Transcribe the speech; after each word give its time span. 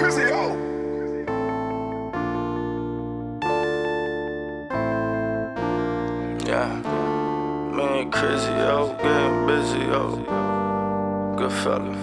KrissiO. 0.00 0.56
Yeah, 6.46 6.72
me 7.76 7.84
and 8.00 8.10
KrissiO, 8.10 8.96
getting 9.02 9.46
busy, 9.46 9.80
yo. 9.80 10.24
GudFella. 11.36 11.94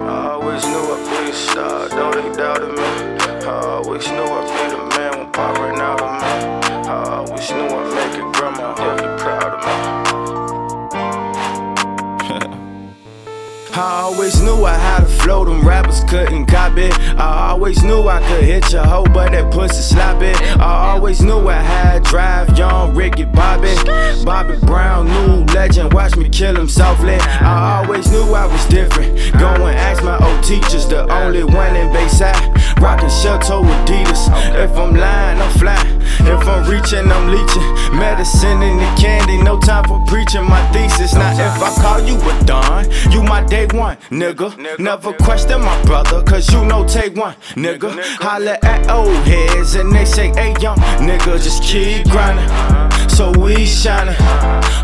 I 0.00 0.32
always 0.32 0.62
knew 0.66 0.84
I'd 0.94 1.24
be 1.24 1.30
a 1.30 1.32
star, 1.32 1.88
though 1.88 2.12
they 2.12 2.30
doubted 2.36 2.74
me. 2.76 2.84
I 3.46 3.80
always 3.82 4.06
knew 4.08 4.28
I'd 4.38 4.48
be 4.52 4.76
the 4.76 4.82
man 4.98 5.18
when 5.18 5.32
pop 5.32 5.58
ran 5.60 5.80
out 5.80 6.02
of 6.02 6.10
me. 6.12 6.21
I 13.74 14.02
always 14.02 14.42
knew 14.42 14.66
I 14.66 14.74
had 14.74 15.04
a 15.04 15.06
flow, 15.06 15.46
them 15.46 15.66
rappers 15.66 16.04
couldn't 16.04 16.44
copy. 16.44 16.90
I 17.16 17.50
always 17.50 17.82
knew 17.82 18.06
I 18.06 18.20
could 18.28 18.44
hit 18.44 18.70
your 18.70 18.84
hoe, 18.84 19.04
but 19.04 19.32
that 19.32 19.50
pussy 19.50 19.80
sloppy. 19.80 20.32
I 20.60 20.90
always 20.92 21.22
knew 21.22 21.48
I 21.48 21.54
had 21.54 22.04
drive, 22.04 22.58
young 22.58 22.94
Ricky 22.94 23.24
Bobby. 23.24 23.74
Bobby 24.24 24.58
Brown, 24.60 25.06
new 25.06 25.44
legend, 25.54 25.94
watch 25.94 26.16
me 26.16 26.28
kill 26.28 26.54
him 26.54 26.68
softly. 26.68 27.14
I 27.14 27.82
always 27.82 28.10
knew 28.12 28.34
I 28.34 28.44
was 28.44 28.64
different. 28.66 29.16
Go 29.38 29.48
and 29.48 29.78
ask 29.78 30.04
my 30.04 30.18
old 30.18 30.44
teachers, 30.44 30.86
the 30.86 31.10
only 31.10 31.42
one 31.42 31.74
in 31.74 31.90
Bayside. 31.94 32.36
Rockin' 32.82 33.10
shell 33.10 33.38
toe 33.38 33.62
Adidas. 33.62 34.26
If 34.58 34.76
I'm 34.76 34.94
lying, 34.94 35.40
I'm 35.40 35.50
flying. 35.58 36.02
If 36.26 36.46
I'm 36.48 36.68
reaching, 36.68 37.10
I'm 37.10 37.28
leeching. 37.30 37.96
Medicine 37.96 38.60
in 38.62 38.76
the 38.78 38.90
candy, 39.00 39.40
no 39.40 39.58
time 39.60 39.84
for 39.84 40.04
preaching 40.06 40.44
my 40.44 40.60
thesis. 40.72 41.14
Now, 41.14 41.32
if 41.32 41.62
I 41.62 41.70
call 41.80 42.00
you 42.00 42.16
a 42.16 42.44
don, 42.44 42.90
you 43.12 43.22
my 43.22 43.44
day 43.44 43.66
one, 43.72 43.96
nigga. 44.10 44.78
Never 44.80 45.12
question 45.12 45.60
my 45.60 45.82
brother, 45.84 46.22
cause 46.24 46.52
you 46.52 46.64
know 46.64 46.84
take 46.86 47.14
one, 47.14 47.34
nigga. 47.54 47.90
Holla 48.20 48.58
at 48.62 48.90
old 48.90 49.14
heads 49.26 49.76
and 49.76 49.92
they 49.92 50.04
say, 50.04 50.28
hey, 50.30 50.54
young 50.60 50.78
nigga, 50.98 51.40
just 51.42 51.62
keep 51.62 52.08
grinding. 52.08 52.48
So 53.08 53.30
we 53.38 53.64
shining. 53.66 54.16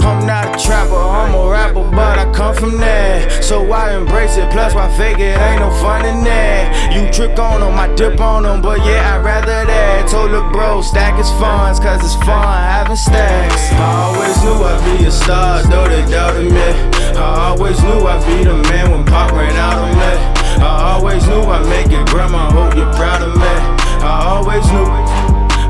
I'm 0.00 0.24
not 0.26 0.54
a 0.54 0.64
trapper, 0.64 0.94
I'm 0.94 1.34
a 1.34 1.50
rapper, 1.50 1.90
but 1.90 2.18
I 2.18 2.32
come 2.32 2.54
from 2.54 2.78
there. 2.78 3.07
So 3.48 3.64
I 3.72 3.96
embrace 3.96 4.36
it, 4.36 4.50
plus 4.50 4.74
why 4.74 4.94
fake 4.98 5.20
it, 5.20 5.32
ain't 5.40 5.60
no 5.60 5.70
fun 5.80 6.04
in 6.04 6.22
there. 6.22 6.68
You 6.92 7.10
trick 7.10 7.38
on 7.38 7.64
them, 7.64 7.80
I 7.80 7.88
dip 7.94 8.20
on 8.20 8.42
them, 8.42 8.60
but 8.60 8.84
yeah, 8.84 9.16
I'd 9.16 9.24
rather 9.24 9.64
that. 9.64 10.06
Told 10.06 10.32
the 10.32 10.44
bro, 10.52 10.82
stack 10.82 11.16
his 11.16 11.30
funds, 11.40 11.80
cause 11.80 12.04
it's 12.04 12.12
fun 12.28 12.44
having 12.44 13.00
stacks. 13.00 13.72
I 13.72 14.04
always 14.04 14.36
knew 14.44 14.52
I'd 14.52 14.84
be 14.84 15.06
a 15.06 15.10
star, 15.10 15.62
though 15.62 15.88
they 15.88 16.04
doubted 16.12 16.52
me. 16.52 16.68
I 17.16 17.56
always 17.56 17.80
knew 17.80 18.04
I'd 18.04 18.20
be 18.28 18.44
the 18.44 18.52
man 18.68 18.90
when 18.92 19.06
pop 19.06 19.32
ran 19.32 19.56
out 19.56 19.80
of 19.80 19.96
me. 19.96 20.12
I 20.60 21.00
always 21.00 21.26
knew 21.26 21.40
I'd 21.40 21.64
make 21.72 21.88
it, 21.88 22.04
grandma, 22.12 22.52
hope 22.52 22.76
you're 22.76 22.92
proud 23.00 23.22
of 23.24 23.32
me. 23.32 23.54
I 24.04 24.28
always 24.28 24.68
knew, 24.68 24.92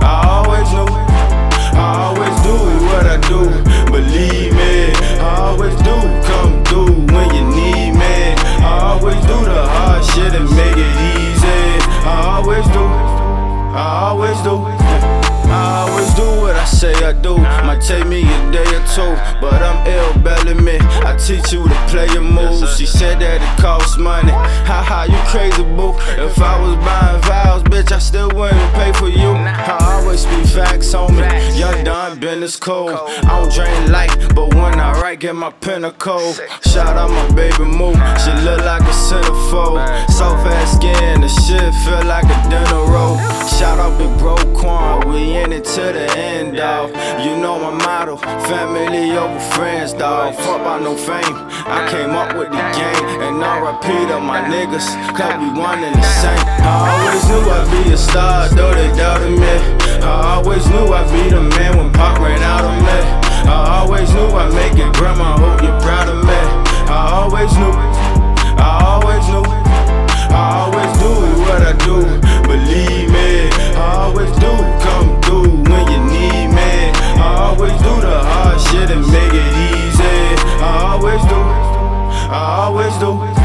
I 0.03 0.27
always 0.27 0.67
knew, 0.75 0.91
I 1.79 2.11
always 2.11 2.35
do 2.43 2.59
what 2.91 3.07
I 3.07 3.23
do, 3.31 3.68
Might 17.79 17.87
take 17.87 18.07
me 18.09 18.23
a 18.23 18.51
day 18.51 18.65
or 18.75 18.85
two, 18.93 19.15
but 19.41 19.63
I'm 19.63 19.87
ill 19.87 20.23
Bellamy. 20.25 20.79
I 21.07 21.17
teach 21.17 21.53
you 21.53 21.69
to 21.69 21.75
play 21.87 22.09
your 22.09 22.23
moves. 22.23 22.77
She 22.77 22.87
said 22.87 23.21
that 23.21 23.41
it 23.41 23.63
costs 23.63 23.97
money. 23.97 24.33
Haha, 24.67 25.05
you 25.05 25.19
crazy 25.31 25.63
boo. 25.63 25.95
If 26.19 26.41
I 26.41 26.61
was 26.61 26.75
buying 26.85 27.23
vows, 27.23 27.63
bitch, 27.63 27.93
I 27.93 28.01
still 28.01 28.31
wouldn't 28.35 28.75
pay 28.75 28.93
for 28.95 29.09
you. 29.09 29.31
I 29.31 30.01
always 30.01 30.23
speak 30.23 30.47
facts, 30.47 30.93
homie. 30.93 31.29
Young 31.57 31.85
Don 31.85 32.19
business 32.19 32.57
cold. 32.57 32.91
I 32.91 33.41
don't 33.41 33.53
drain 33.53 33.93
light, 33.93 34.11
but 34.35 34.55
when 34.55 34.81
I 34.81 35.01
write, 35.01 35.21
get 35.21 35.37
my 35.37 35.51
pinnacle. 35.51 36.33
Shout 36.63 36.97
out 36.97 37.11
my 37.11 37.31
baby 37.37 37.65
moo. 37.65 37.95
She 38.19 38.33
look 38.43 38.59
like 38.67 38.83
a 38.83 38.97
centerfold. 39.07 39.79
Soft 40.11 40.47
ass 40.49 40.75
skin, 40.75 41.21
the 41.21 41.29
shit 41.29 41.73
feel 41.85 42.05
like 42.09 42.25
a 42.25 42.51
dinner 42.51 42.85
roll. 42.91 43.19
Shout 43.47 43.79
out 43.79 43.97
Big 43.99 44.19
Bro 44.19 44.37
Quan, 44.57 45.09
we 45.09 45.37
in 45.37 45.53
it 45.53 45.65
to 45.65 45.83
the 45.93 46.07
end, 46.17 46.57
dawg. 46.57 46.91
You 47.25 47.37
know 47.37 47.48
family 48.07 49.19
over 49.19 49.41
friends, 49.55 49.93
dawg. 49.93 50.35
Fuck 50.37 50.61
about 50.61 50.83
no 50.83 50.95
fame, 50.95 51.35
I 51.67 51.89
came 51.91 52.11
up 52.11 52.37
with 52.37 52.51
the 52.51 52.65
game. 52.79 53.23
And 53.27 53.43
I 53.43 53.59
repeat 53.59 54.07
to 54.09 54.21
my 54.21 54.41
niggas, 54.43 54.87
cause 55.19 55.35
we 55.43 55.51
one 55.59 55.83
and 55.83 55.97
the 55.97 56.09
same. 56.23 56.39
I 56.63 56.95
always 56.95 57.25
knew 57.27 57.43
I'd 57.51 57.85
be 57.85 57.93
a 57.93 57.97
star, 57.97 58.49
though 58.51 58.73
they 58.73 58.95
doubted 58.97 59.35
me. 59.35 59.55
I 60.03 60.39
always 60.39 60.65
knew 60.69 60.87
I'd 60.95 61.11
be 61.11 61.31
the 61.31 61.43
man 61.43 61.77
when 61.77 61.93
pop 61.93 62.21
ran 62.21 62.41
out 62.43 62.63
of 62.63 62.79
me. 62.87 62.99
I 63.51 63.83
always 63.83 64.13
knew 64.15 64.29
I'd 64.31 64.55
make 64.55 64.79
it, 64.79 64.95
grandma, 64.95 65.37
hope 65.37 65.63
you're 65.63 65.81
proud 65.81 66.09
of 66.09 66.23
me. 66.23 66.39
I 66.87 67.19
always 67.19 67.51
knew, 67.59 67.73
do. 82.99 83.38